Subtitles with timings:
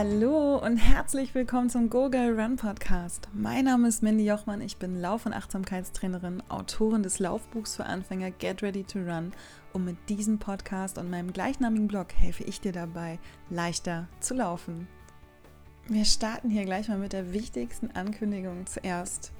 [0.00, 3.26] Hallo und herzlich willkommen zum Go Girl Run Podcast.
[3.32, 8.30] Mein Name ist Mindy Jochmann, ich bin Lauf- und Achtsamkeitstrainerin, Autorin des Laufbuchs für Anfänger
[8.30, 9.32] Get Ready to Run
[9.72, 13.18] und mit diesem Podcast und meinem gleichnamigen Blog helfe ich dir dabei,
[13.50, 14.86] leichter zu laufen.
[15.88, 19.32] Wir starten hier gleich mal mit der wichtigsten Ankündigung zuerst.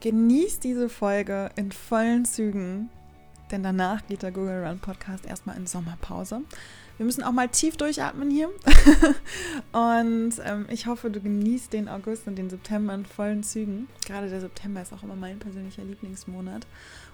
[0.00, 2.90] Genieß diese Folge in vollen Zügen,
[3.50, 6.42] denn danach geht der Google Run Podcast erstmal in Sommerpause.
[6.96, 8.48] Wir müssen auch mal tief durchatmen hier.
[9.72, 13.88] und ähm, ich hoffe, du genießt den August und den September in vollen Zügen.
[14.06, 16.66] Gerade der September ist auch immer mein persönlicher Lieblingsmonat.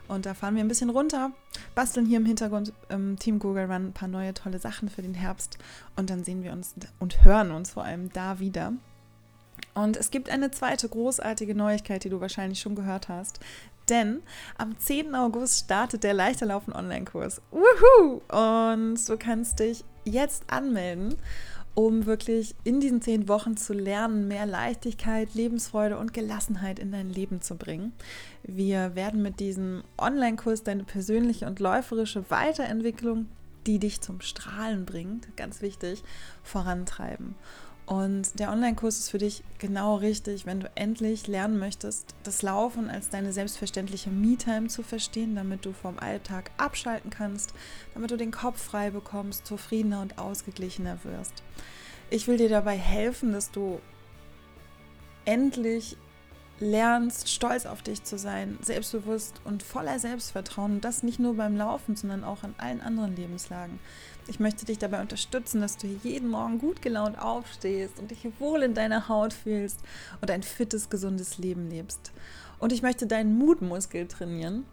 [0.07, 1.31] Und da fahren wir ein bisschen runter,
[1.75, 5.15] basteln hier im Hintergrund im Team Google Run ein paar neue tolle Sachen für den
[5.15, 5.57] Herbst.
[5.97, 8.73] Und dann sehen wir uns und hören uns vor allem da wieder.
[9.75, 13.41] Und es gibt eine zweite großartige Neuigkeit, die du wahrscheinlich schon gehört hast
[13.91, 14.23] denn
[14.57, 15.15] am 10.
[15.15, 17.43] August startet der Leichterlaufen Online-Kurs.
[17.51, 18.23] Wuhu!
[18.29, 21.17] Und du kannst dich jetzt anmelden,
[21.75, 27.11] um wirklich in diesen zehn Wochen zu lernen, mehr Leichtigkeit, Lebensfreude und Gelassenheit in dein
[27.11, 27.93] Leben zu bringen.
[28.43, 33.27] Wir werden mit diesem Online-Kurs deine persönliche und läuferische Weiterentwicklung,
[33.67, 36.03] die dich zum Strahlen bringt, ganz wichtig,
[36.43, 37.35] vorantreiben.
[37.91, 42.89] Und der Online-Kurs ist für dich genau richtig, wenn du endlich lernen möchtest, das Laufen
[42.89, 47.53] als deine selbstverständliche Me-Time zu verstehen, damit du vom Alltag abschalten kannst,
[47.93, 51.43] damit du den Kopf frei bekommst, zufriedener und ausgeglichener wirst.
[52.11, 53.81] Ich will dir dabei helfen, dass du
[55.25, 55.97] endlich
[56.61, 60.73] lernst, stolz auf dich zu sein, selbstbewusst und voller Selbstvertrauen.
[60.73, 63.81] Und das nicht nur beim Laufen, sondern auch in allen anderen Lebenslagen.
[64.29, 68.63] Ich möchte dich dabei unterstützen, dass du jeden Morgen gut gelaunt aufstehst und dich wohl
[68.63, 69.81] in deiner Haut fühlst
[70.21, 72.13] und ein fittes, gesundes Leben lebst.
[72.59, 74.65] Und ich möchte deinen Mutmuskel trainieren.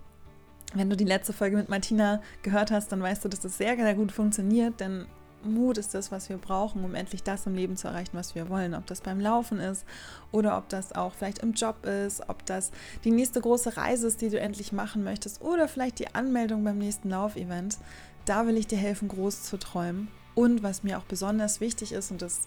[0.73, 3.77] Wenn du die letzte Folge mit Martina gehört hast, dann weißt du, dass das sehr,
[3.77, 5.05] sehr gut funktioniert, denn
[5.43, 8.49] Mut ist das, was wir brauchen, um endlich das im Leben zu erreichen, was wir
[8.49, 8.73] wollen.
[8.73, 9.85] Ob das beim Laufen ist
[10.31, 12.71] oder ob das auch vielleicht im Job ist, ob das
[13.03, 16.77] die nächste große Reise ist, die du endlich machen möchtest oder vielleicht die Anmeldung beim
[16.77, 17.77] nächsten Laufevent.
[18.25, 20.09] Da will ich dir helfen, groß zu träumen.
[20.35, 22.41] Und was mir auch besonders wichtig ist, und das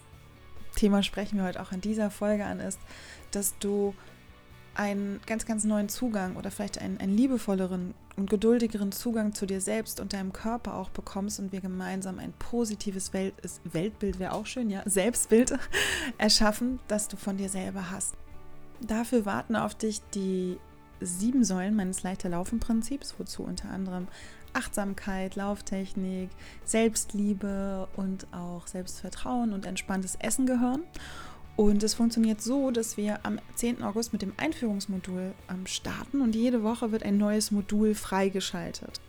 [0.75, 2.79] Thema sprechen wir heute auch in dieser Folge an, ist,
[3.31, 3.93] dass du
[4.75, 9.61] einen ganz, ganz neuen Zugang oder vielleicht einen, einen liebevolleren und geduldigeren Zugang zu dir
[9.61, 13.33] selbst und deinem Körper auch bekommst und wir gemeinsam ein positives Welt,
[13.63, 15.53] Weltbild wäre auch schön, ja, Selbstbild
[16.17, 18.15] erschaffen, das du von dir selber hast.
[18.81, 20.57] Dafür warten auf dich die
[20.99, 24.07] sieben Säulen meines leichter Laufen Prinzips, wozu unter anderem
[24.53, 26.29] Achtsamkeit, Lauftechnik,
[26.65, 30.83] Selbstliebe und auch Selbstvertrauen und entspanntes Essen gehören.
[31.55, 33.83] Und es funktioniert so, dass wir am 10.
[33.83, 38.99] August mit dem Einführungsmodul ähm, starten und jede Woche wird ein neues Modul freigeschaltet.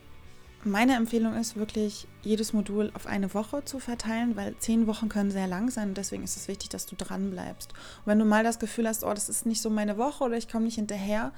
[0.64, 5.32] Meine Empfehlung ist wirklich, jedes Modul auf eine Woche zu verteilen, weil zehn Wochen können
[5.32, 7.72] sehr lang sein und deswegen ist es wichtig, dass du dran bleibst.
[7.72, 10.36] Und wenn du mal das Gefühl hast, oh, das ist nicht so meine Woche oder
[10.36, 11.32] ich komme nicht hinterher,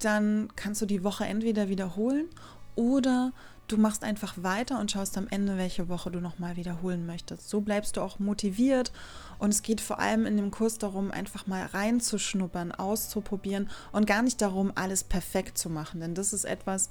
[0.00, 2.26] dann kannst du die Woche entweder wiederholen
[2.74, 3.32] oder
[3.68, 7.48] du machst einfach weiter und schaust am Ende, welche Woche du nochmal wiederholen möchtest.
[7.48, 8.92] So bleibst du auch motiviert
[9.38, 14.22] und es geht vor allem in dem Kurs darum, einfach mal reinzuschnuppern, auszuprobieren und gar
[14.22, 16.00] nicht darum, alles perfekt zu machen.
[16.00, 16.90] Denn das ist etwas,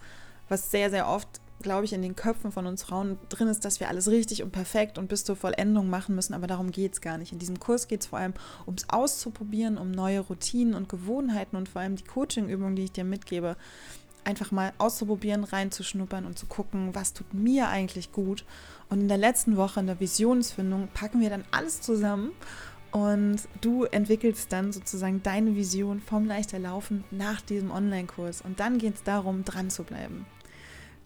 [0.50, 1.28] was sehr, sehr oft,
[1.62, 4.52] glaube ich, in den Köpfen von uns Frauen drin ist, dass wir alles richtig und
[4.52, 6.34] perfekt und bis zur Vollendung machen müssen.
[6.34, 7.34] Aber darum geht es gar nicht.
[7.34, 8.34] In diesem Kurs geht es vor allem
[8.66, 13.04] ums Auszuprobieren, um neue Routinen und Gewohnheiten und vor allem die Coaching-Übungen, die ich dir
[13.04, 13.58] mitgebe,
[14.28, 18.46] einfach mal auszuprobieren, reinzuschnuppern und zu gucken, was tut mir eigentlich gut.
[18.90, 22.32] Und in der letzten Woche, in der Visionsfindung, packen wir dann alles zusammen
[22.92, 28.42] und du entwickelst dann sozusagen deine Vision vom leichter Laufen nach diesem Online-Kurs.
[28.42, 30.26] Und dann geht es darum, dran zu bleiben.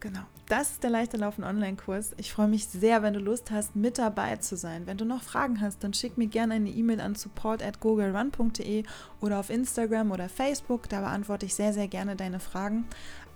[0.02, 2.14] Genau, das ist der Leichter Laufen Online-Kurs.
[2.18, 4.88] Ich freue mich sehr, wenn du Lust hast, mit dabei zu sein.
[4.88, 8.84] Wenn du noch Fragen hast, dann schick mir gerne eine E-Mail an support@googlerun.de
[9.22, 10.90] oder auf Instagram oder Facebook.
[10.90, 12.86] Da beantworte ich sehr, sehr gerne deine Fragen.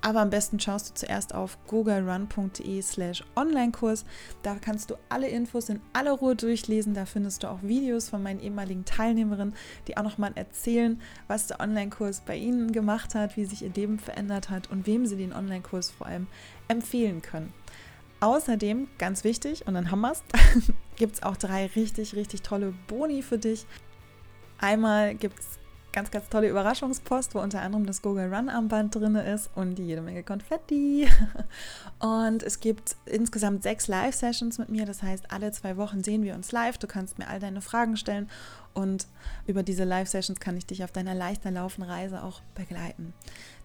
[0.02, 4.06] Aber am besten schaust du zuerst auf googlerun.de slash Online-Kurs.
[4.44, 6.94] Da kannst du alle Infos in aller Ruhe durchlesen.
[6.94, 9.56] Da findest du auch Videos von meinen ehemaligen Teilnehmerinnen,
[9.88, 13.98] die auch nochmal erzählen, was der Online-Kurs bei ihnen gemacht hat, wie sich ihr Leben
[13.98, 16.28] verändert hat und wem sie den Online-Kurs vor allem
[16.68, 17.52] empfehlen können.
[18.20, 20.24] Außerdem, ganz wichtig, und dann haben wir es,
[20.96, 23.66] gibt es auch drei richtig, richtig tolle Boni für dich.
[24.58, 25.60] Einmal gibt es
[25.96, 30.02] ganz, ganz tolle Überraschungspost, wo unter anderem das Google Run Armband drin ist und jede
[30.02, 31.08] Menge Konfetti.
[32.00, 34.86] Und es gibt insgesamt sechs Live-Sessions mit mir.
[34.86, 36.78] Das heißt, alle zwei Wochen sehen wir uns live.
[36.78, 38.30] Du kannst mir all deine Fragen stellen
[38.74, 39.08] und
[39.48, 43.14] über diese Live-Sessions kann ich dich auf deiner leichter Laufenreise auch begleiten.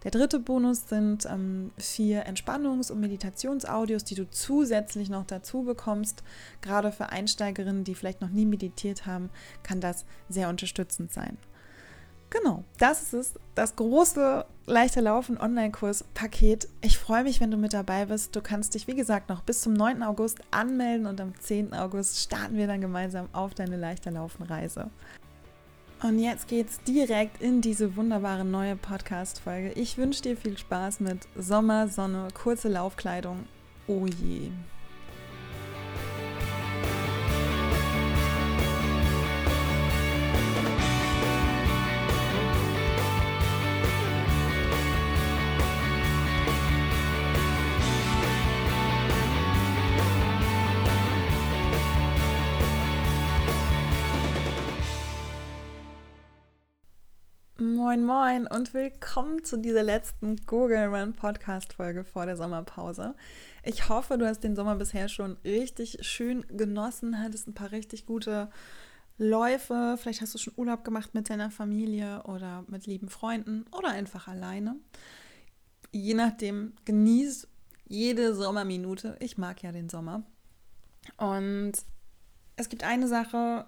[0.04, 6.22] Der dritte Bonus sind ähm, vier Entspannungs- und Meditationsaudios, die du zusätzlich noch dazu bekommst.
[6.60, 9.30] Gerade für Einsteigerinnen, die vielleicht noch nie meditiert haben,
[9.64, 11.36] kann das sehr unterstützend sein.
[12.30, 16.68] Genau, das ist es, das große leichter Laufen Online-Kurs-Paket.
[16.80, 18.36] Ich freue mich, wenn du mit dabei bist.
[18.36, 20.04] Du kannst dich, wie gesagt, noch bis zum 9.
[20.04, 21.74] August anmelden und am 10.
[21.74, 24.90] August starten wir dann gemeinsam auf deine leichter Laufen-Reise.
[26.02, 29.72] Und jetzt geht's direkt in diese wunderbare neue Podcast-Folge.
[29.72, 33.44] Ich wünsche dir viel Spaß mit Sommer, Sonne, kurze Laufkleidung.
[33.86, 34.50] Oh je.
[57.90, 63.16] Moin, moin und willkommen zu dieser letzten Google Run Podcast Folge vor der Sommerpause.
[63.64, 68.06] Ich hoffe, du hast den Sommer bisher schon richtig schön genossen, hattest ein paar richtig
[68.06, 68.48] gute
[69.18, 69.96] Läufe.
[70.00, 74.28] Vielleicht hast du schon Urlaub gemacht mit deiner Familie oder mit lieben Freunden oder einfach
[74.28, 74.76] alleine.
[75.90, 77.48] Je nachdem, genieß
[77.88, 79.16] jede Sommerminute.
[79.18, 80.22] Ich mag ja den Sommer.
[81.16, 81.72] Und
[82.54, 83.66] es gibt eine Sache,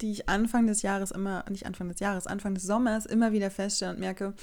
[0.00, 3.50] die ich Anfang des Jahres immer, nicht Anfang des Jahres, Anfang des Sommers immer wieder
[3.50, 4.34] feststelle und merke,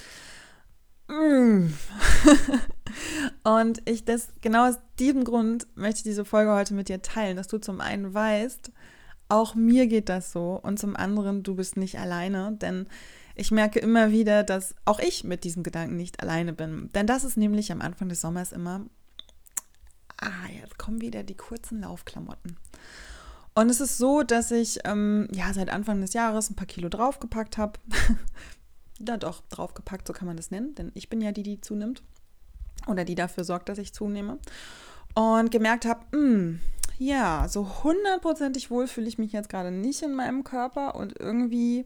[1.07, 1.67] mm.
[3.43, 7.37] und ich das, genau aus diesem Grund möchte ich diese Folge heute mit dir teilen,
[7.37, 8.71] dass du zum einen weißt,
[9.29, 12.87] auch mir geht das so und zum anderen, du bist nicht alleine, denn
[13.35, 16.89] ich merke immer wieder, dass auch ich mit diesem Gedanken nicht alleine bin.
[16.93, 18.85] Denn das ist nämlich am Anfang des Sommers immer,
[20.19, 22.57] ah, jetzt kommen wieder die kurzen Laufklamotten.
[23.57, 26.89] Und es ist so, dass ich ähm, ja seit Anfang des Jahres ein paar Kilo
[26.89, 27.79] draufgepackt habe.
[28.99, 32.03] ja, doch, draufgepackt, so kann man das nennen, denn ich bin ja die, die zunimmt.
[32.85, 34.37] Oder die dafür sorgt, dass ich zunehme.
[35.15, 36.59] Und gemerkt habe, hm,
[36.99, 41.85] ja, so hundertprozentig wohl fühle ich mich jetzt gerade nicht in meinem Körper und irgendwie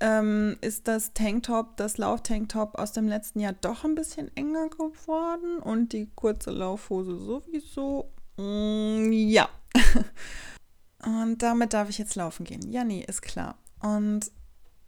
[0.00, 5.60] ähm, ist das Tanktop, das Lauftanktop aus dem letzten Jahr doch ein bisschen enger geworden
[5.60, 8.10] und die kurze Laufhose sowieso.
[8.36, 9.48] Mm, ja.
[11.04, 12.72] Und damit darf ich jetzt laufen gehen.
[12.72, 13.56] Ja, nee, ist klar.
[13.80, 14.30] Und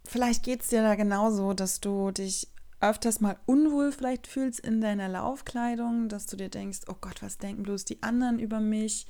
[0.05, 2.49] vielleicht geht es dir da genauso, dass du dich
[2.81, 7.37] öfters mal unwohl vielleicht fühlst in deiner Laufkleidung, dass du dir denkst, oh Gott, was
[7.37, 9.05] denken bloß die anderen über mich?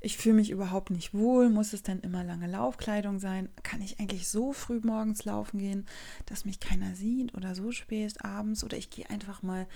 [0.00, 1.50] Ich fühle mich überhaupt nicht wohl.
[1.50, 3.48] Muss es denn immer lange Laufkleidung sein?
[3.64, 5.86] Kann ich eigentlich so früh morgens laufen gehen,
[6.26, 8.62] dass mich keiner sieht oder so spät abends?
[8.62, 9.66] Oder ich gehe einfach mal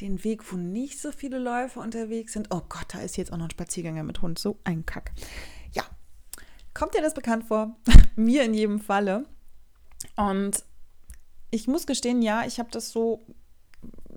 [0.00, 2.48] den Weg, wo nicht so viele Läufer unterwegs sind.
[2.50, 4.38] Oh Gott, da ist jetzt auch noch ein Spaziergänger mit Hund.
[4.38, 5.12] So ein Kack.
[6.74, 7.76] Kommt dir das bekannt vor?
[8.16, 9.24] Mir in jedem Falle.
[10.16, 10.64] Und
[11.50, 13.26] ich muss gestehen, ja, ich habe das so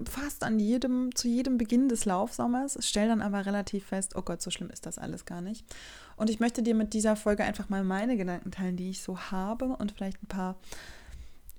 [0.06, 4.42] fast an jedem, zu jedem Beginn des Laufsommers, stelle dann aber relativ fest, oh Gott,
[4.42, 5.66] so schlimm ist das alles gar nicht.
[6.16, 9.20] Und ich möchte dir mit dieser Folge einfach mal meine Gedanken teilen, die ich so
[9.20, 10.56] habe und vielleicht ein paar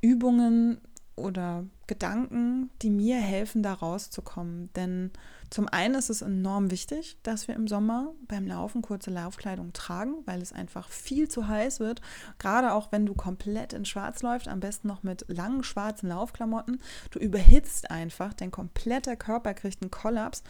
[0.01, 0.81] Übungen
[1.17, 4.73] oder Gedanken, die mir helfen, da rauszukommen.
[4.75, 5.11] Denn
[5.51, 10.15] zum einen ist es enorm wichtig, dass wir im Sommer beim Laufen kurze Laufkleidung tragen,
[10.25, 12.01] weil es einfach viel zu heiß wird.
[12.39, 16.81] Gerade auch wenn du komplett in Schwarz läufst, am besten noch mit langen schwarzen Laufklamotten.
[17.11, 20.43] Du überhitzt einfach, dein kompletter Körper kriegt einen Kollaps.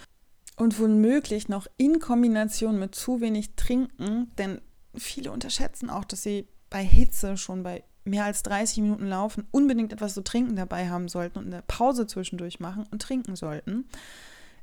[0.57, 4.61] Und womöglich noch in Kombination mit zu wenig Trinken, denn
[4.95, 9.93] viele unterschätzen auch, dass sie bei Hitze schon bei mehr als 30 Minuten laufen, unbedingt
[9.93, 13.87] etwas zu trinken dabei haben sollten und eine Pause zwischendurch machen und trinken sollten,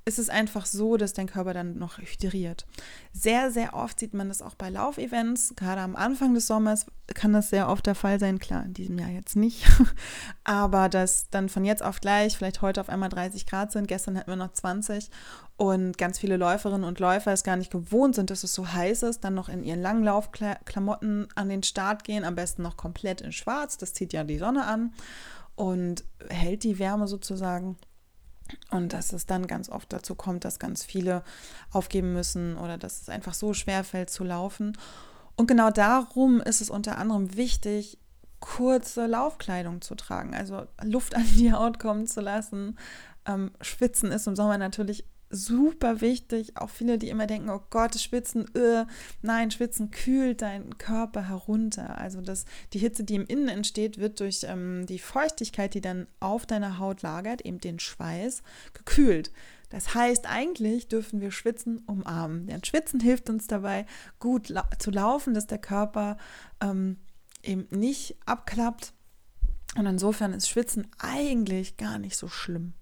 [0.05, 2.65] ist es einfach so, dass dein Körper dann noch hydriert.
[3.13, 5.53] Sehr, sehr oft sieht man das auch bei Laufevents.
[5.55, 8.39] Gerade am Anfang des Sommers kann das sehr oft der Fall sein.
[8.39, 9.65] Klar, in diesem Jahr jetzt nicht.
[10.43, 13.87] Aber dass dann von jetzt auf gleich vielleicht heute auf einmal 30 Grad sind.
[13.87, 15.09] Gestern hatten wir noch 20
[15.57, 19.03] und ganz viele Läuferinnen und Läufer es gar nicht gewohnt sind, dass es so heiß
[19.03, 23.21] ist, dann noch in ihren langen Laufklamotten an den Start gehen, am besten noch komplett
[23.21, 24.91] in schwarz, das zieht ja die Sonne an
[25.53, 27.77] und hält die Wärme sozusagen.
[28.69, 31.23] Und dass es dann ganz oft dazu kommt, dass ganz viele
[31.71, 34.77] aufgeben müssen oder dass es einfach so schwer fällt zu laufen.
[35.35, 37.97] Und genau darum ist es unter anderem wichtig,
[38.39, 42.77] kurze Laufkleidung zu tragen, also Luft an die Haut kommen zu lassen.
[43.25, 46.57] Ähm, Schwitzen ist im Sommer natürlich super wichtig.
[46.57, 48.85] Auch viele, die immer denken, oh Gott, Schwitzen, äh,
[49.21, 51.97] nein, Schwitzen kühlt deinen Körper herunter.
[51.97, 56.07] Also das, die Hitze, die im Innen entsteht, wird durch ähm, die Feuchtigkeit, die dann
[56.19, 59.31] auf deiner Haut lagert, eben den Schweiß, gekühlt.
[59.69, 62.47] Das heißt, eigentlich dürfen wir Schwitzen umarmen.
[62.47, 63.85] Denn Schwitzen hilft uns dabei,
[64.19, 66.17] gut la zu laufen, dass der Körper
[66.61, 66.97] ähm,
[67.41, 68.93] eben nicht abklappt.
[69.77, 72.73] Und insofern ist Schwitzen eigentlich gar nicht so schlimm.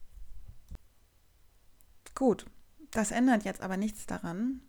[2.16, 2.46] Gut,
[2.92, 4.62] das ändert jetzt aber nichts daran,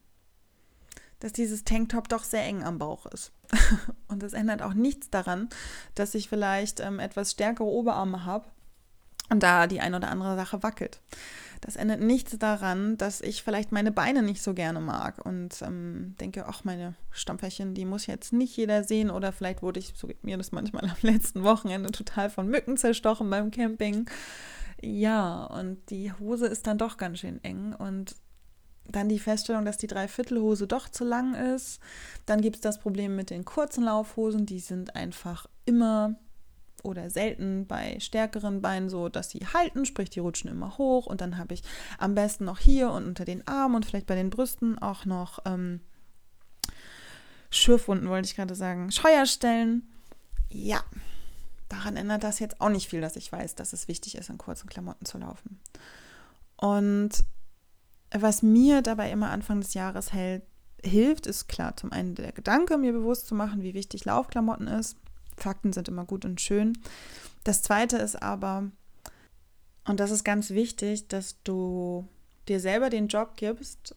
[1.21, 3.33] dass dieses Tanktop doch sehr eng am Bauch ist.
[4.09, 5.49] Und das ändert auch nichts daran,
[5.95, 8.47] dass ich vielleicht ähm, etwas stärkere Oberarme habe
[9.31, 11.01] und da die eine oder andere Sache wackelt.
[11.61, 16.17] Das ändert nichts daran, dass ich vielleicht meine Beine nicht so gerne mag und ähm,
[16.19, 20.07] denke, ach, meine Stampferchen, die muss jetzt nicht jeder sehen oder vielleicht wurde ich, so
[20.07, 24.09] geht mir das manchmal am letzten Wochenende total von Mücken zerstochen beim Camping.
[24.83, 28.17] Ja, und die Hose ist dann doch ganz schön eng und
[28.89, 31.81] dann die Feststellung, dass die Dreiviertelhose doch zu lang ist.
[32.27, 36.17] Dann gibt es das Problem mit den kurzen Laufhosen, die sind einfach immer
[36.83, 41.21] oder selten bei stärkeren Beinen so, dass sie halten, sprich die rutschen immer hoch und
[41.21, 41.63] dann habe ich
[41.99, 45.41] am besten noch hier und unter den Armen und vielleicht bei den Brüsten auch noch
[45.45, 45.81] ähm,
[47.51, 49.83] Schürfwunden, wollte ich gerade sagen, Scheuerstellen.
[50.49, 50.83] Ja,
[51.71, 54.37] daran ändert das jetzt auch nicht viel, dass ich weiß, dass es wichtig ist, in
[54.37, 55.59] kurzen Klamotten zu laufen.
[56.57, 57.25] Und
[58.13, 60.43] was mir dabei immer Anfang des Jahres hält,
[60.85, 64.97] hilft, ist klar, zum einen der Gedanke, mir bewusst zu machen, wie wichtig Laufklamotten ist.
[65.37, 66.77] Fakten sind immer gut und schön.
[67.45, 68.71] Das zweite ist aber,
[69.87, 72.07] und das ist ganz wichtig, dass du
[72.49, 73.95] dir selber den Job gibst,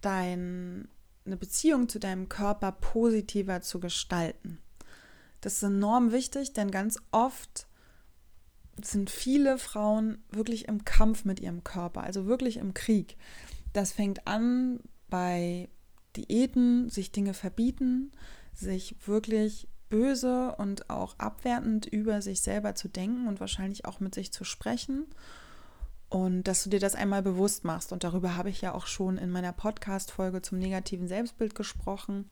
[0.00, 0.86] deine
[1.24, 4.60] Beziehung zu deinem Körper positiver zu gestalten.
[5.44, 7.66] Das ist enorm wichtig, denn ganz oft
[8.82, 13.18] sind viele Frauen wirklich im Kampf mit ihrem Körper, also wirklich im Krieg.
[13.74, 15.68] Das fängt an bei
[16.16, 18.10] Diäten, sich Dinge verbieten,
[18.54, 24.14] sich wirklich böse und auch abwertend über sich selber zu denken und wahrscheinlich auch mit
[24.14, 25.04] sich zu sprechen.
[26.08, 27.92] Und dass du dir das einmal bewusst machst.
[27.92, 32.30] Und darüber habe ich ja auch schon in meiner Podcast-Folge zum negativen Selbstbild gesprochen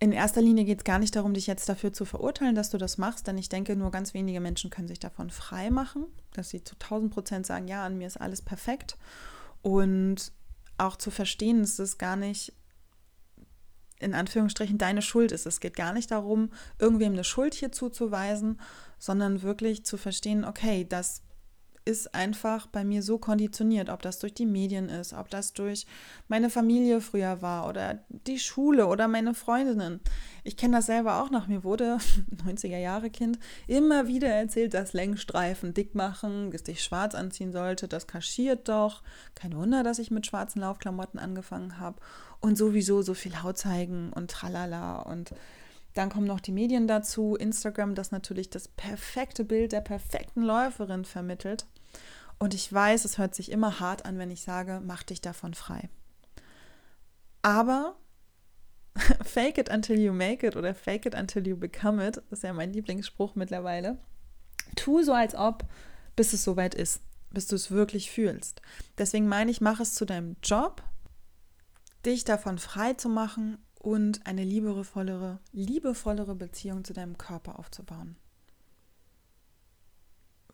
[0.00, 2.78] in erster Linie geht es gar nicht darum, dich jetzt dafür zu verurteilen, dass du
[2.78, 6.48] das machst, denn ich denke, nur ganz wenige Menschen können sich davon frei machen, dass
[6.48, 8.96] sie zu 1000 Prozent sagen, ja, an mir ist alles perfekt.
[9.60, 10.32] Und
[10.78, 12.54] auch zu verstehen, dass es gar nicht
[13.98, 15.44] in Anführungsstrichen deine Schuld ist.
[15.44, 18.58] Es geht gar nicht darum, irgendwem eine Schuld hier zuzuweisen,
[18.98, 21.20] sondern wirklich zu verstehen, okay, das
[21.84, 25.86] ist einfach bei mir so konditioniert, ob das durch die Medien ist, ob das durch
[26.28, 30.00] meine Familie früher war oder die Schule oder meine Freundinnen.
[30.44, 31.48] Ich kenne das selber auch noch.
[31.48, 31.98] Mir wurde
[32.46, 37.88] 90er Jahre Kind immer wieder erzählt, dass Längsstreifen dick machen, dass ich schwarz anziehen sollte,
[37.88, 39.02] das kaschiert doch.
[39.34, 41.98] Kein Wunder, dass ich mit schwarzen Laufklamotten angefangen habe
[42.40, 45.32] und sowieso so viel Haut zeigen und tralala und
[45.94, 51.04] dann kommen noch die Medien dazu, Instagram, das natürlich das perfekte Bild der perfekten Läuferin
[51.04, 51.66] vermittelt.
[52.38, 55.54] Und ich weiß, es hört sich immer hart an, wenn ich sage, mach dich davon
[55.54, 55.90] frei.
[57.42, 57.96] Aber
[59.24, 62.52] fake it until you make it oder fake it until you become it, ist ja
[62.52, 63.98] mein Lieblingsspruch mittlerweile.
[64.76, 65.64] Tu so, als ob,
[66.16, 68.62] bis es soweit ist, bis du es wirklich fühlst.
[68.98, 70.82] Deswegen meine ich, mach es zu deinem Job,
[72.06, 78.16] dich davon frei zu machen und eine liebevollere, liebevollere Beziehung zu deinem Körper aufzubauen.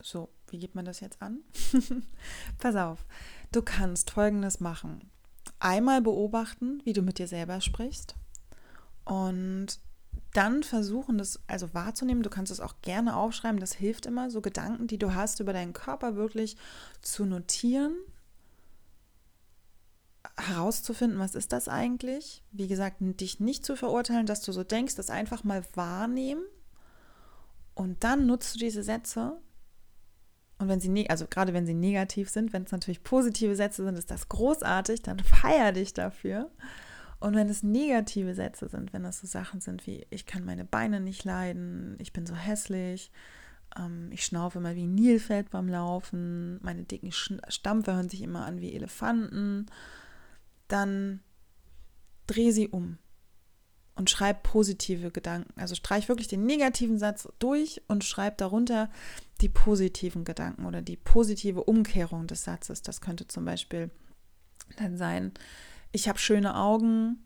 [0.00, 1.40] So, wie geht man das jetzt an?
[2.58, 3.04] Pass auf,
[3.50, 5.10] du kannst Folgendes machen.
[5.58, 8.14] Einmal beobachten, wie du mit dir selber sprichst
[9.04, 9.80] und
[10.32, 12.22] dann versuchen, das also wahrzunehmen.
[12.22, 15.52] Du kannst es auch gerne aufschreiben, das hilft immer, so Gedanken, die du hast über
[15.52, 16.56] deinen Körper wirklich
[17.00, 17.96] zu notieren
[20.38, 22.42] herauszufinden, was ist das eigentlich?
[22.52, 26.42] Wie gesagt, dich nicht zu verurteilen, dass du so denkst, das einfach mal wahrnehmen.
[27.74, 29.38] Und dann nutzt du diese Sätze.
[30.58, 33.84] Und wenn sie, ne-, also gerade wenn sie negativ sind, wenn es natürlich positive Sätze
[33.84, 36.50] sind, ist das großartig, dann feier dich dafür.
[37.18, 40.64] Und wenn es negative Sätze sind, wenn das so Sachen sind wie, ich kann meine
[40.64, 43.10] Beine nicht leiden, ich bin so hässlich,
[43.78, 48.44] ähm, ich schnaufe immer wie ein Nilfeld beim Laufen, meine dicken Stampfe hören sich immer
[48.44, 49.66] an wie Elefanten,
[50.68, 51.20] dann
[52.26, 52.98] dreh sie um
[53.94, 55.58] und schreib positive Gedanken.
[55.58, 58.90] Also streich wirklich den negativen Satz durch und schreib darunter
[59.40, 62.82] die positiven Gedanken oder die positive Umkehrung des Satzes.
[62.82, 63.90] Das könnte zum Beispiel
[64.76, 65.32] dann sein,
[65.92, 67.18] ich habe schöne Augen,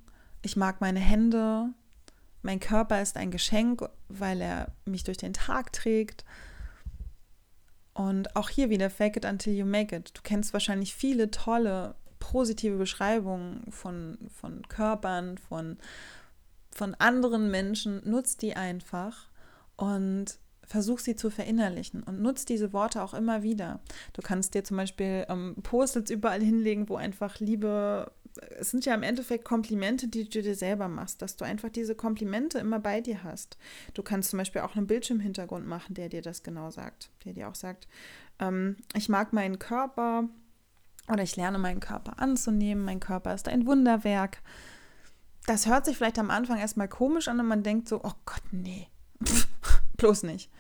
[0.42, 1.72] ich mag meine Hände,
[2.42, 6.24] mein Körper ist ein Geschenk, weil er mich durch den Tag trägt.
[7.92, 10.16] Und auch hier wieder Fake it until you make it.
[10.16, 15.78] Du kennst wahrscheinlich viele tolle, positive Beschreibungen von, von Körpern, von,
[16.70, 18.00] von anderen Menschen.
[18.08, 19.28] Nutz die einfach
[19.76, 20.38] und
[20.70, 23.80] versuch sie zu verinnerlichen und nutz diese Worte auch immer wieder.
[24.12, 28.12] Du kannst dir zum Beispiel ähm, Post-its überall hinlegen, wo einfach Liebe,
[28.56, 31.96] es sind ja im Endeffekt Komplimente, die du dir selber machst, dass du einfach diese
[31.96, 33.58] Komplimente immer bei dir hast.
[33.94, 37.48] Du kannst zum Beispiel auch einen Bildschirmhintergrund machen, der dir das genau sagt, der dir
[37.48, 37.88] auch sagt,
[38.38, 40.28] ähm, ich mag meinen Körper
[41.10, 44.42] oder ich lerne meinen Körper anzunehmen, mein Körper ist ein Wunderwerk.
[45.46, 48.42] Das hört sich vielleicht am Anfang erstmal komisch an und man denkt so, oh Gott,
[48.50, 48.88] nee,
[49.96, 50.50] bloß nicht.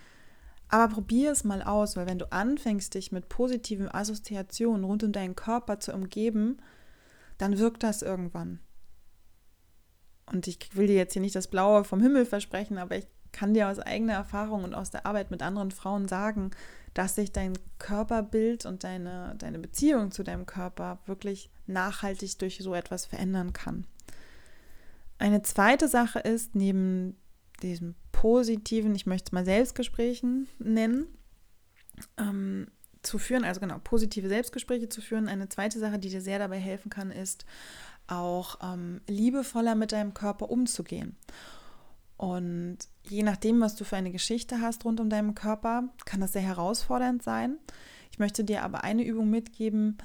[0.68, 5.12] Aber probier es mal aus, weil wenn du anfängst, dich mit positiven Assoziationen rund um
[5.12, 6.58] deinen Körper zu umgeben,
[7.38, 8.60] dann wirkt das irgendwann.
[10.26, 13.52] Und ich will dir jetzt hier nicht das Blaue vom Himmel versprechen, aber ich kann
[13.54, 16.50] dir aus eigener Erfahrung und aus der Arbeit mit anderen Frauen sagen,
[16.94, 22.74] dass sich dein Körperbild und deine, deine Beziehung zu deinem Körper wirklich nachhaltig durch so
[22.74, 23.86] etwas verändern kann.
[25.18, 27.16] Eine zweite Sache ist, neben
[27.62, 31.06] diesem positiven, ich möchte es mal Selbstgesprächen nennen,
[32.18, 32.68] ähm,
[33.02, 35.28] zu führen, also genau, positive Selbstgespräche zu führen.
[35.28, 37.44] Eine zweite Sache, die dir sehr dabei helfen kann, ist
[38.06, 41.16] auch ähm, liebevoller mit deinem Körper umzugehen.
[42.20, 42.76] Und
[43.08, 46.42] je nachdem, was du für eine Geschichte hast rund um deinen Körper, kann das sehr
[46.42, 47.56] herausfordernd sein.
[48.12, 49.96] Ich möchte dir aber eine Übung mitgeben,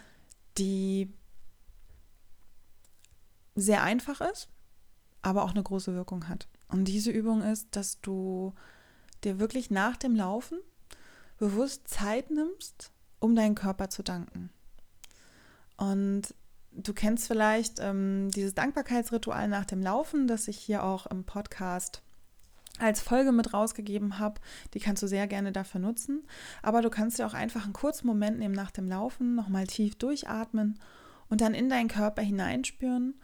[0.58, 1.14] die
[3.54, 4.48] sehr einfach ist,
[5.24, 6.48] aber auch eine große Wirkung hat.
[6.70, 8.54] Und diese Übung ist, dass du
[9.26, 10.60] dir wirklich nach dem Laufen
[11.38, 14.52] bewusst Zeit nimmst, um deinen Körper zu danken.
[15.76, 16.34] Und
[16.72, 22.02] du kennst vielleicht ähm, dieses Dankbarkeitsritual nach dem Laufen, das ich hier auch im Podcast
[22.80, 24.42] als Folge mit rausgegeben habe.
[24.74, 26.26] Die kannst du sehr gerne dafür nutzen.
[26.62, 29.96] Aber du kannst dir auch einfach einen kurzen Moment nehmen nach dem Laufen, nochmal tief
[29.96, 30.80] durchatmen
[31.30, 33.16] und dann in deinen Körper hineinspüren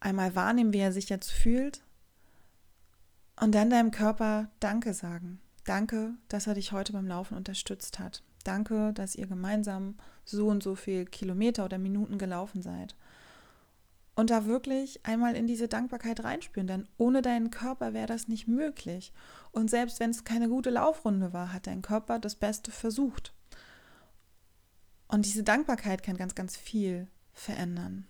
[0.00, 1.82] einmal wahrnehmen, wie er sich jetzt fühlt
[3.40, 5.40] und dann deinem Körper Danke sagen.
[5.64, 8.22] Danke, dass er dich heute beim Laufen unterstützt hat.
[8.44, 12.94] Danke, dass ihr gemeinsam so und so viel Kilometer oder Minuten gelaufen seid.
[14.16, 18.46] Und da wirklich einmal in diese Dankbarkeit reinspüren, denn ohne deinen Körper wäre das nicht
[18.46, 19.12] möglich.
[19.50, 23.32] Und selbst wenn es keine gute Laufrunde war, hat dein Körper das Beste versucht.
[25.08, 28.06] Und diese Dankbarkeit kann ganz, ganz viel verändern.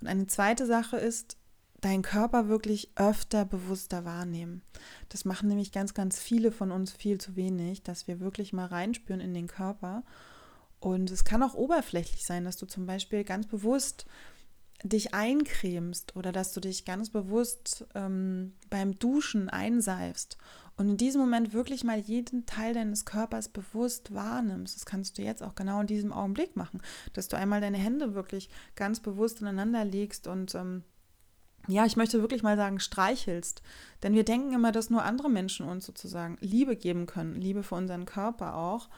[0.00, 1.38] Und eine zweite Sache ist,
[1.80, 4.62] deinen Körper wirklich öfter bewusster wahrnehmen.
[5.08, 8.66] Das machen nämlich ganz, ganz viele von uns viel zu wenig, dass wir wirklich mal
[8.66, 10.02] reinspüren in den Körper.
[10.80, 14.06] Und es kann auch oberflächlich sein, dass du zum Beispiel ganz bewusst
[14.82, 20.36] dich eincremst oder dass du dich ganz bewusst ähm, beim Duschen einseifst
[20.76, 24.76] und in diesem Moment wirklich mal jeden Teil deines Körpers bewusst wahrnimmst.
[24.76, 26.82] Das kannst du jetzt auch genau in diesem Augenblick machen,
[27.14, 30.82] dass du einmal deine Hände wirklich ganz bewusst ineinander legst und ähm,
[31.68, 33.62] ja, ich möchte wirklich mal sagen, streichelst.
[34.02, 37.74] Denn wir denken immer, dass nur andere Menschen uns sozusagen Liebe geben können, Liebe für
[37.74, 38.88] unseren Körper auch.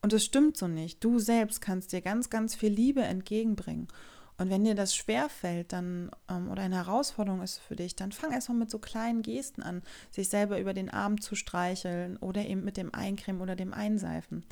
[0.00, 1.04] Und das stimmt so nicht.
[1.04, 3.88] Du selbst kannst dir ganz, ganz viel Liebe entgegenbringen.
[4.38, 8.32] Und wenn dir das schwerfällt dann ähm, oder eine Herausforderung ist für dich, dann fang
[8.32, 12.62] erstmal mit so kleinen Gesten an, sich selber über den Arm zu streicheln oder eben
[12.64, 14.44] mit dem Eincremen oder dem Einseifen.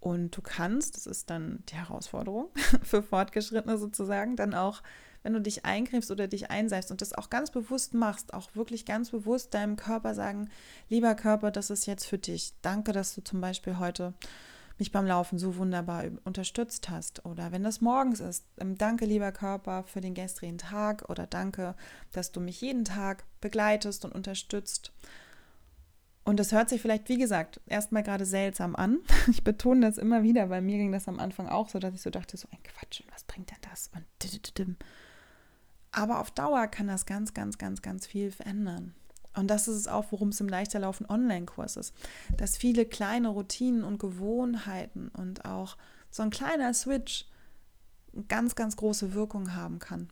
[0.00, 2.48] Und du kannst, das ist dann die Herausforderung
[2.82, 4.82] für Fortgeschrittene sozusagen, dann auch,
[5.24, 8.86] wenn du dich eincremst oder dich einseifst und das auch ganz bewusst machst, auch wirklich
[8.86, 10.48] ganz bewusst deinem Körper sagen,
[10.88, 12.52] lieber Körper, das ist jetzt für dich.
[12.62, 14.14] Danke, dass du zum Beispiel heute
[14.78, 17.24] mich beim Laufen so wunderbar unterstützt hast.
[17.24, 21.74] Oder wenn das morgens ist, ähm, danke lieber Körper für den gestrigen Tag oder danke,
[22.12, 24.92] dass du mich jeden Tag begleitest und unterstützt.
[26.24, 28.98] Und das hört sich vielleicht, wie gesagt, erstmal gerade seltsam an.
[29.28, 32.02] Ich betone das immer wieder, bei mir ging das am Anfang auch so, dass ich
[32.02, 33.90] so dachte, so ein Quatsch, was bringt denn das?
[33.94, 34.04] Und
[35.90, 38.94] aber auf Dauer kann das ganz, ganz, ganz, ganz viel verändern.
[39.38, 41.94] Und das ist es auch, worum es im Leichterlaufen Online-Kurs ist.
[42.36, 45.76] Dass viele kleine Routinen und Gewohnheiten und auch
[46.10, 47.26] so ein kleiner Switch
[48.28, 50.10] ganz, ganz große Wirkung haben kann.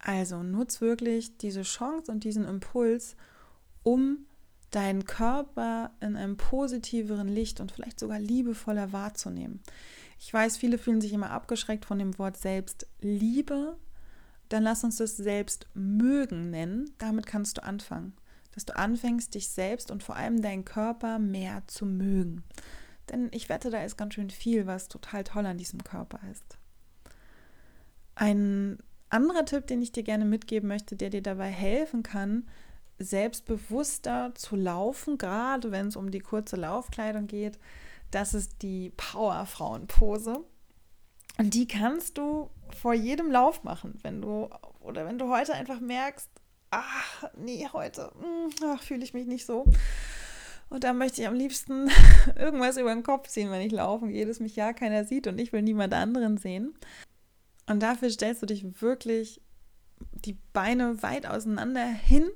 [0.00, 3.16] Also nutz wirklich diese Chance und diesen Impuls,
[3.82, 4.26] um
[4.70, 9.60] deinen Körper in einem positiveren Licht und vielleicht sogar liebevoller wahrzunehmen.
[10.18, 13.76] Ich weiß, viele fühlen sich immer abgeschreckt von dem Wort Selbstliebe,
[14.50, 16.92] dann lass uns das selbst mögen nennen.
[16.98, 18.12] Damit kannst du anfangen.
[18.52, 22.42] Dass du anfängst, dich selbst und vor allem deinen Körper mehr zu mögen.
[23.08, 26.58] Denn ich wette, da ist ganz schön viel, was total toll an diesem Körper ist.
[28.16, 32.48] Ein anderer Tipp, den ich dir gerne mitgeben möchte, der dir dabei helfen kann,
[32.98, 37.58] selbstbewusster zu laufen, gerade wenn es um die kurze Laufkleidung geht.
[38.10, 40.44] Das ist die Powerfrauenpose.
[41.38, 44.48] Und die kannst du vor jedem Lauf machen, wenn du
[44.80, 46.28] oder wenn du heute einfach merkst,
[46.70, 49.64] ach nee, heute hm, fühle ich mich nicht so.
[50.68, 51.90] Und da möchte ich am liebsten
[52.36, 55.38] irgendwas über den Kopf ziehen, wenn ich laufen gehe, dass mich ja keiner sieht und
[55.40, 56.74] ich will niemand anderen sehen.
[57.66, 59.40] Und dafür stellst du dich wirklich
[60.12, 62.28] die Beine weit auseinander hin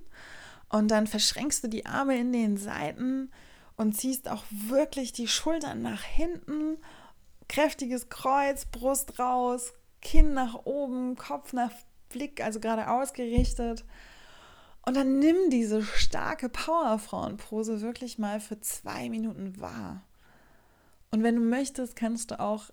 [0.69, 3.31] und dann verschränkst du die Arme in den Seiten
[3.77, 6.79] und ziehst auch wirklich die Schultern nach hinten.
[7.49, 11.73] Kräftiges Kreuz, Brust raus, Kinn nach oben, Kopf nach
[12.09, 13.85] Blick, also gerade ausgerichtet.
[14.87, 20.03] Und dann nimm diese starke Powerfrauenpose wirklich mal für zwei Minuten wahr.
[21.11, 22.71] Und wenn du möchtest, kannst du auch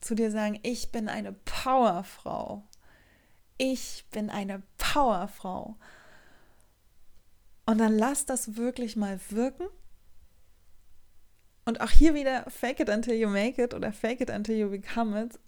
[0.00, 2.64] zu dir sagen, ich bin eine Powerfrau.
[3.58, 5.76] Ich bin eine Powerfrau.
[7.66, 9.66] Und dann lass das wirklich mal wirken.
[11.64, 14.68] Und auch hier wieder fake it until you make it oder fake it until you
[14.68, 15.38] become it,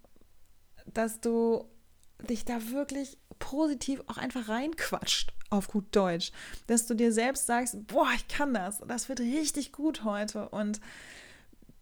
[0.85, 1.65] dass du
[2.29, 6.31] dich da wirklich positiv auch einfach reinquatscht, auf gut Deutsch.
[6.67, 10.49] Dass du dir selbst sagst, boah, ich kann das, das wird richtig gut heute.
[10.49, 10.79] Und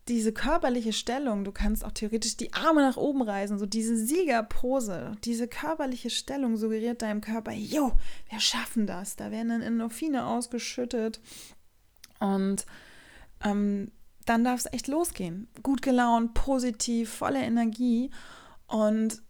[0.07, 5.13] diese körperliche Stellung, du kannst auch theoretisch die Arme nach oben reißen, so diese Siegerpose,
[5.23, 7.93] diese körperliche Stellung suggeriert deinem Körper, jo,
[8.29, 9.15] wir schaffen das.
[9.15, 11.21] Da werden dann Endorphine ausgeschüttet
[12.19, 12.65] und
[13.43, 13.91] ähm,
[14.25, 15.47] dann darf es echt losgehen.
[15.61, 18.11] Gut gelaunt, positiv, voller Energie
[18.67, 19.21] und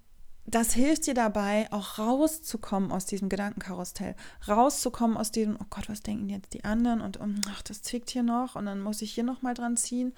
[0.46, 6.02] das hilft dir dabei, auch rauszukommen aus diesem Gedankenkarussell, rauszukommen aus diesem, oh Gott, was
[6.02, 9.14] denken jetzt die anderen und um, ach, das zwickt hier noch und dann muss ich
[9.14, 10.14] hier nochmal dran ziehen.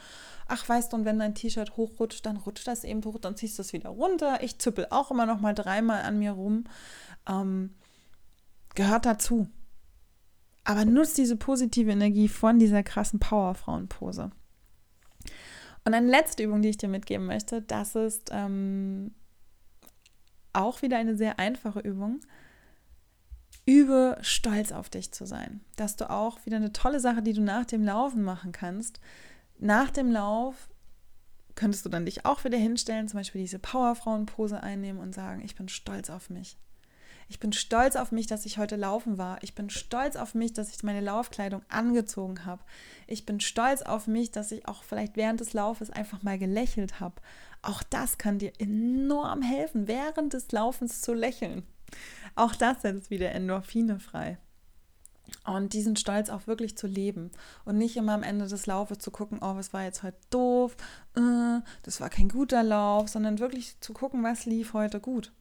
[0.48, 3.60] Ach, weißt du, und wenn dein T-Shirt hochrutscht, dann rutscht das eben hoch, dann ziehst
[3.60, 4.42] du es wieder runter.
[4.42, 6.64] Ich züppel auch immer nochmal dreimal an mir rum.
[7.28, 7.76] Ähm,
[8.74, 9.48] gehört dazu.
[10.64, 14.32] Aber nutzt diese positive Energie von dieser krassen Powerfrauenpose.
[15.86, 19.14] Und eine letzte Übung, die ich dir mitgeben möchte, das ist ähm,
[20.52, 22.22] auch wieder eine sehr einfache Übung.
[23.68, 25.62] Übe stolz auf dich zu sein.
[25.76, 29.00] Dass du auch wieder eine tolle Sache, die du nach dem Laufen machen kannst.
[29.60, 30.70] Nach dem Lauf
[31.54, 35.56] könntest du dann dich auch wieder hinstellen, zum Beispiel diese Powerfrauenpose einnehmen und sagen, ich
[35.56, 36.58] bin stolz auf mich.
[37.28, 39.42] Ich bin stolz auf mich, dass ich heute laufen war.
[39.42, 42.62] Ich bin stolz auf mich, dass ich meine Laufkleidung angezogen habe.
[43.08, 47.00] Ich bin stolz auf mich, dass ich auch vielleicht während des Laufes einfach mal gelächelt
[47.00, 47.16] habe.
[47.64, 51.64] Auch das kann dir enorm helfen, während des Laufens zu lächeln.
[52.36, 54.38] Auch das setzt wieder Endorphine frei.
[55.44, 57.32] Und diesen Stolz auch wirklich zu leben
[57.66, 60.76] und nicht immer am Ende des Laufes zu gucken, oh, was war jetzt heute doof,
[61.16, 65.32] äh, das war kein guter Lauf, sondern wirklich zu gucken, was lief heute gut.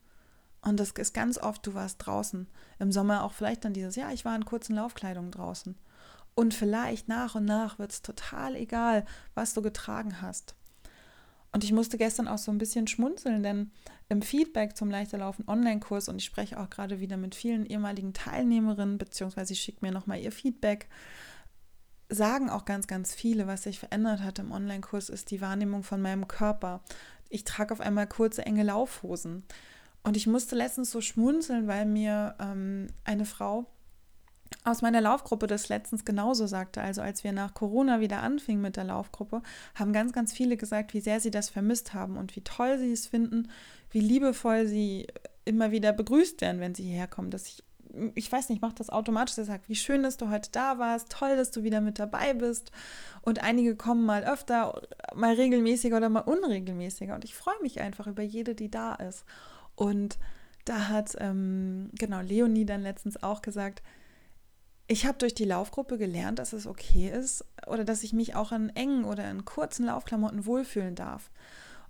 [0.65, 2.47] Und das ist ganz oft, du warst draußen.
[2.79, 5.75] Im Sommer auch vielleicht dann dieses, ja, ich war in kurzen Laufkleidungen draußen.
[6.33, 10.55] Und vielleicht nach und nach wird es total egal, was du getragen hast.
[11.51, 13.71] Und ich musste gestern auch so ein bisschen schmunzeln, denn
[14.09, 18.97] im Feedback zum Leichterlaufen Online-Kurs und ich spreche auch gerade wieder mit vielen ehemaligen Teilnehmerinnen,
[18.97, 20.89] beziehungsweise ich schicke mir nochmal ihr Feedback,
[22.09, 26.01] sagen auch ganz, ganz viele, was sich verändert hat im Online-Kurs, ist die Wahrnehmung von
[26.01, 26.81] meinem Körper.
[27.29, 29.43] Ich trage auf einmal kurze, enge Laufhosen.
[30.05, 33.65] Und ich musste letztens so schmunzeln, weil mir ähm, eine Frau
[34.63, 36.79] aus meiner Laufgruppe das letztens genauso sagte.
[36.79, 39.41] Also als wir nach Corona wieder anfingen mit der Laufgruppe,
[39.73, 42.91] haben ganz, ganz viele gesagt, wie sehr sie das vermisst haben und wie toll sie
[42.91, 43.49] es finden,
[43.89, 45.07] wie liebevoll sie
[45.43, 47.31] immer wieder begrüßt werden, wenn sie hierher kommen.
[47.31, 47.63] Dass ich,
[48.13, 49.39] ich weiß nicht, mache das automatisch.
[49.39, 52.35] Er sagt, wie schön, dass du heute da warst, toll, dass du wieder mit dabei
[52.35, 52.71] bist.
[53.23, 54.83] Und einige kommen mal öfter,
[55.15, 57.15] mal regelmäßiger oder mal unregelmäßiger.
[57.15, 59.25] Und ich freue mich einfach über jede, die da ist.
[59.75, 60.17] Und
[60.65, 63.83] da hat ähm, genau Leonie dann letztens auch gesagt,
[64.87, 68.51] ich habe durch die Laufgruppe gelernt, dass es okay ist oder dass ich mich auch
[68.51, 71.31] in engen oder in kurzen Laufklamotten wohlfühlen darf.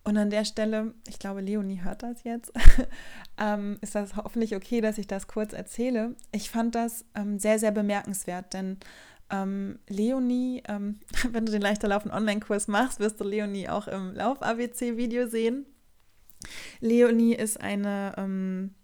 [0.03, 2.53] Und an der Stelle, ich glaube, Leonie hört das jetzt,
[3.39, 6.15] ähm, ist das hoffentlich okay, dass ich das kurz erzähle.
[6.31, 8.77] Ich fand das ähm, sehr, sehr bemerkenswert, denn
[9.31, 10.99] ähm, Leonie, ähm,
[11.31, 15.65] wenn du den Leichterlaufen Online-Kurs machst, wirst du Leonie auch im Lauf-ABC-Video sehen.
[16.79, 18.75] Leonie ist eine ähm,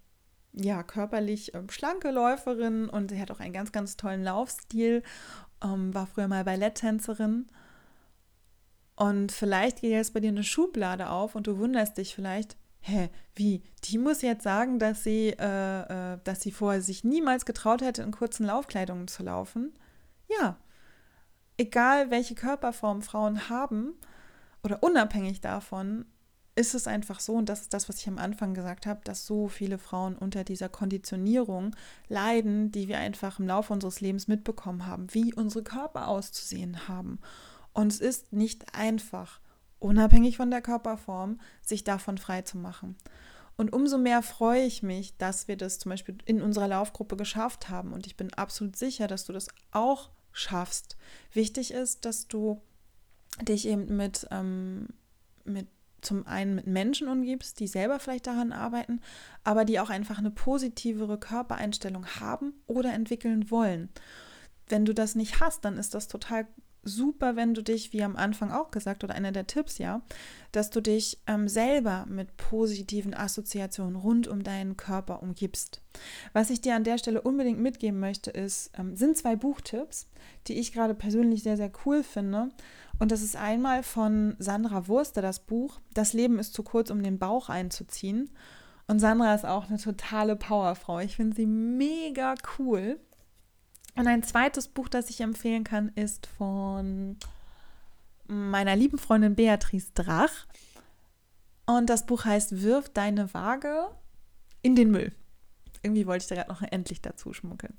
[0.54, 5.04] ja, körperlich ähm, schlanke Läuferin und sie hat auch einen ganz, ganz tollen Laufstil,
[5.64, 7.48] ähm, war früher mal Balletttänzerin.
[8.96, 13.10] Und vielleicht geht jetzt bei dir eine Schublade auf und du wunderst dich vielleicht, hä,
[13.36, 17.82] wie, die muss jetzt sagen, dass sie, äh, äh, dass sie vorher sich niemals getraut
[17.82, 19.74] hätte, in kurzen Laufkleidungen zu laufen.
[20.28, 20.58] Ja,
[21.58, 23.94] egal welche Körperform Frauen haben
[24.64, 26.06] oder unabhängig davon,
[26.56, 29.26] ist es einfach so, und das ist das, was ich am Anfang gesagt habe, dass
[29.26, 31.76] so viele Frauen unter dieser Konditionierung
[32.10, 37.20] leiden, die wir einfach im Laufe unseres Lebens mitbekommen haben, wie unsere Körper auszusehen haben.
[37.74, 39.40] Und es ist nicht einfach,
[39.80, 42.98] unabhängig von der Körperform, sich davon frei zu machen.
[43.56, 47.70] Und umso mehr freue ich mich, dass wir das zum Beispiel in unserer Laufgruppe geschafft
[47.70, 47.94] haben.
[47.94, 50.98] Und ich bin absolut sicher, dass du das auch schaffst.
[51.32, 52.62] Wichtig ist, dass du
[53.42, 54.88] dich eben mit, ähm,
[55.46, 55.68] mit
[56.02, 59.02] zum einen mit Menschen umgibst, die selber vielleicht daran arbeiten,
[59.44, 63.90] aber die auch einfach eine positivere Körpereinstellung haben oder entwickeln wollen.
[64.68, 66.48] Wenn du das nicht hast, dann ist das total
[66.84, 70.02] super, wenn du dich, wie am Anfang auch gesagt, oder einer der Tipps ja,
[70.52, 75.82] dass du dich ähm, selber mit positiven Assoziationen rund um deinen Körper umgibst.
[76.34, 80.08] Was ich dir an der Stelle unbedingt mitgeben möchte, ist, ähm, sind zwei Buchtipps,
[80.48, 82.50] die ich gerade persönlich sehr, sehr cool finde.
[83.02, 87.02] Und das ist einmal von Sandra Wurster das Buch Das Leben ist zu kurz, um
[87.02, 88.30] den Bauch einzuziehen.
[88.86, 91.00] Und Sandra ist auch eine totale Powerfrau.
[91.00, 93.00] Ich finde sie mega cool.
[93.96, 97.18] Und ein zweites Buch, das ich empfehlen kann, ist von
[98.28, 100.46] meiner lieben Freundin Beatrice Drach.
[101.66, 103.88] Und das Buch heißt Wirf deine Waage
[104.62, 105.12] in den Müll.
[105.82, 107.76] Irgendwie wollte ich da gerade noch endlich dazu schmuggeln.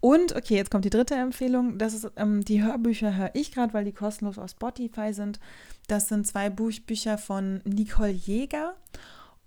[0.00, 1.78] Und, okay, jetzt kommt die dritte Empfehlung.
[1.78, 5.40] Das ist, ähm, die Hörbücher höre ich gerade, weil die kostenlos auf Spotify sind.
[5.88, 8.76] Das sind zwei Buchbücher von Nicole Jäger.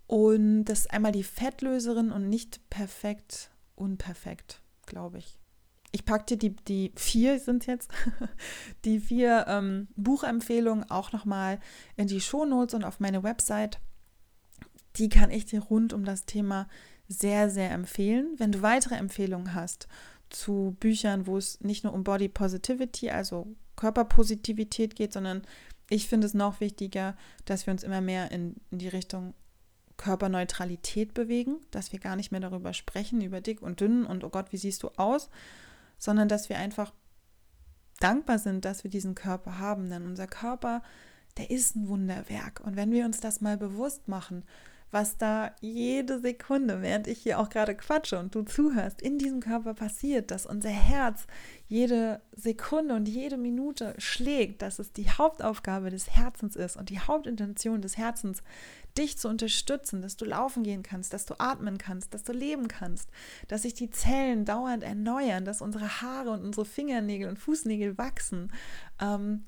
[0.08, 5.40] Und das ist einmal die Fettlöserin und nicht perfekt, unperfekt, glaube ich
[5.92, 7.92] ich packe dir die, die vier sind jetzt,
[8.86, 11.60] die vier ähm, Buchempfehlungen auch nochmal
[11.96, 13.80] in die Shownotes und auf meine Website.
[14.98, 16.68] Die kann ich dir rund um das Thema
[17.08, 18.36] sehr, sehr empfehlen.
[18.38, 19.88] Wenn du weitere Empfehlungen hast
[20.30, 25.44] zu Büchern, wo es nicht nur um Body Positivity, also Körperpositivität geht, sondern
[25.90, 27.16] ich finde es noch wichtiger,
[27.46, 29.34] dass wir uns immer mehr in, in die Richtung
[29.98, 34.30] Körperneutralität bewegen, dass wir gar nicht mehr darüber sprechen, über dick und dünn und oh
[34.30, 35.30] Gott, wie siehst du aus,
[35.98, 36.94] sondern dass wir einfach
[38.00, 39.90] dankbar sind, dass wir diesen Körper haben.
[39.90, 40.82] Denn unser Körper,
[41.38, 42.62] der ist ein Wunderwerk.
[42.64, 44.44] Und wenn wir uns das mal bewusst machen,
[44.92, 49.40] was da jede Sekunde, während ich hier auch gerade quatsche und du zuhörst, in diesem
[49.40, 51.28] Körper passiert, dass unser Herz
[51.68, 57.00] jede Sekunde und jede Minute schlägt, dass es die Hauptaufgabe des Herzens ist und die
[57.00, 58.42] Hauptintention des Herzens,
[58.98, 62.68] dich zu unterstützen, dass du laufen gehen kannst, dass du atmen kannst, dass du leben
[62.68, 63.10] kannst,
[63.48, 68.52] dass sich die Zellen dauernd erneuern, dass unsere Haare und unsere Fingernägel und Fußnägel wachsen.
[69.00, 69.46] Ähm,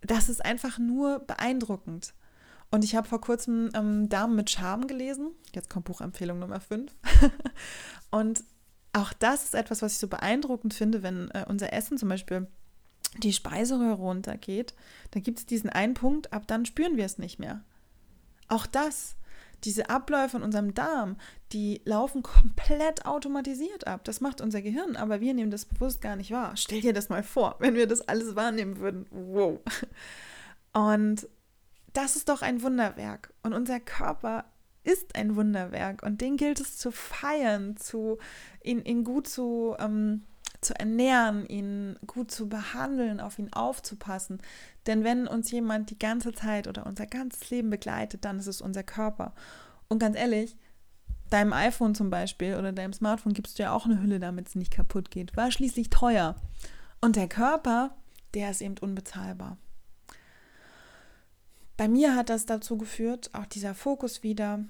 [0.00, 2.14] das ist einfach nur beeindruckend.
[2.70, 5.32] Und ich habe vor kurzem ähm, Damen mit Charme gelesen.
[5.54, 6.92] Jetzt kommt Buchempfehlung Nummer 5.
[8.10, 8.44] und
[8.92, 12.46] auch das ist etwas, was ich so beeindruckend finde, wenn äh, unser Essen zum Beispiel
[13.18, 14.74] die Speiseröhre runtergeht,
[15.10, 17.62] dann gibt es diesen einen Punkt, ab dann spüren wir es nicht mehr.
[18.48, 19.16] Auch das,
[19.64, 21.16] diese Abläufe in unserem Darm,
[21.52, 24.04] die laufen komplett automatisiert ab.
[24.04, 26.56] Das macht unser Gehirn, aber wir nehmen das bewusst gar nicht wahr.
[26.56, 29.06] Stell dir das mal vor, wenn wir das alles wahrnehmen würden.
[29.10, 29.60] Wow.
[30.72, 31.28] Und
[31.92, 33.32] das ist doch ein Wunderwerk.
[33.42, 34.44] Und unser Körper
[34.82, 38.18] ist ein Wunderwerk und den gilt es zu feiern, zu,
[38.62, 40.24] ihn, ihn gut zu, ähm,
[40.60, 44.40] zu ernähren, ihn gut zu behandeln, auf ihn aufzupassen.
[44.86, 48.60] Denn wenn uns jemand die ganze Zeit oder unser ganzes Leben begleitet, dann ist es
[48.60, 49.34] unser Körper.
[49.88, 50.56] Und ganz ehrlich,
[51.28, 54.54] deinem iPhone zum Beispiel oder deinem Smartphone gibst du ja auch eine Hülle, damit es
[54.54, 55.36] nicht kaputt geht.
[55.36, 56.36] War schließlich teuer.
[57.00, 57.96] Und der Körper,
[58.34, 59.56] der ist eben unbezahlbar.
[61.80, 64.62] Bei mir hat das dazu geführt, auch dieser Fokus wieder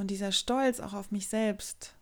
[0.00, 1.94] und dieser Stolz auch auf mich selbst,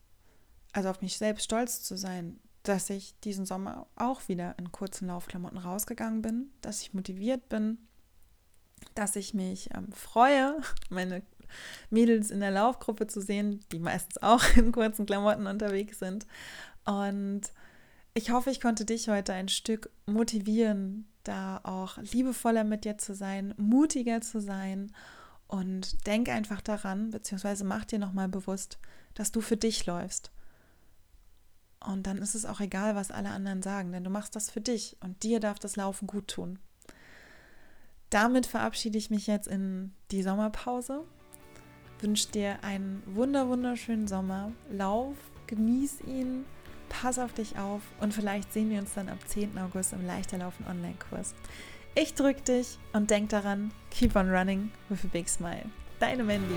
[0.72, 5.08] also auf mich selbst stolz zu sein, dass ich diesen Sommer auch wieder in kurzen
[5.08, 7.76] Laufklamotten rausgegangen bin, dass ich motiviert bin,
[8.94, 10.56] dass ich mich ähm, freue,
[10.88, 11.20] meine
[11.90, 16.26] Mädels in der Laufgruppe zu sehen, die meistens auch in kurzen Klamotten unterwegs sind.
[16.86, 17.42] Und
[18.14, 23.14] ich hoffe, ich konnte dich heute ein Stück motivieren, da auch liebevoller mit dir zu
[23.14, 24.92] sein, mutiger zu sein
[25.46, 28.78] und denk einfach daran, beziehungsweise mach dir nochmal bewusst,
[29.14, 30.30] dass du für dich läufst.
[31.84, 34.60] Und dann ist es auch egal, was alle anderen sagen, denn du machst das für
[34.60, 36.58] dich und dir darf das Laufen gut tun.
[38.10, 41.04] Damit verabschiede ich mich jetzt in die Sommerpause.
[42.00, 44.52] Wünsche dir einen wunder wunderschönen Sommer.
[44.70, 46.44] Lauf, genieß ihn
[46.90, 49.56] pass auf dich auf und vielleicht sehen wir uns dann am 10.
[49.58, 51.34] August im Leichterlaufen Online-Kurs.
[51.94, 55.64] Ich drücke dich und denk daran, keep on running with a big smile.
[55.98, 56.56] Deine Mandy.